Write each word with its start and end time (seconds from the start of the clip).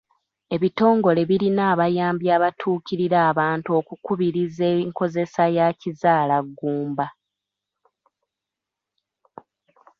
Ebitongole 0.55 1.21
birina 1.29 1.63
abayambi 1.73 2.25
abatuukirira 2.35 3.17
abantu 3.31 3.69
okukubiriza 3.79 4.65
enkozesa 4.81 5.43
ya 5.57 5.67
kizaalaggumba. 5.79 7.07